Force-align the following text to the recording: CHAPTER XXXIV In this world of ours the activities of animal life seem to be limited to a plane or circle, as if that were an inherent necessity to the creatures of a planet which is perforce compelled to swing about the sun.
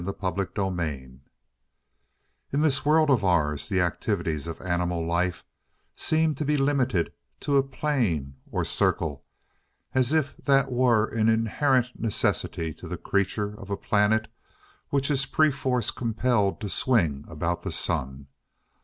CHAPTER 0.03 0.47
XXXIV 0.47 1.19
In 2.51 2.61
this 2.61 2.83
world 2.83 3.11
of 3.11 3.23
ours 3.23 3.69
the 3.69 3.81
activities 3.81 4.47
of 4.47 4.59
animal 4.59 5.05
life 5.05 5.43
seem 5.95 6.33
to 6.33 6.43
be 6.43 6.57
limited 6.57 7.13
to 7.41 7.57
a 7.57 7.61
plane 7.61 8.35
or 8.49 8.65
circle, 8.65 9.23
as 9.93 10.11
if 10.11 10.35
that 10.37 10.71
were 10.71 11.05
an 11.05 11.29
inherent 11.29 11.99
necessity 12.01 12.73
to 12.73 12.87
the 12.87 12.97
creatures 12.97 13.55
of 13.59 13.69
a 13.69 13.77
planet 13.77 14.27
which 14.89 15.11
is 15.11 15.27
perforce 15.27 15.91
compelled 15.91 16.59
to 16.61 16.67
swing 16.69 17.23
about 17.27 17.61
the 17.61 17.71
sun. 17.71 18.25